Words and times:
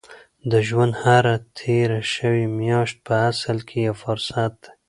د 0.51 0.53
ژوند 0.67 0.93
هره 1.03 1.35
تېره 1.59 2.01
شوې 2.15 2.45
میاشت 2.59 2.95
په 3.07 3.13
اصل 3.29 3.57
کې 3.67 3.77
یو 3.87 3.95
فرصت 4.03 4.53
دی. 4.63 4.69